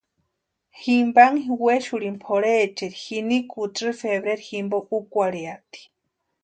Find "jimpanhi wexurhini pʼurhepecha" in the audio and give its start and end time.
0.81-3.09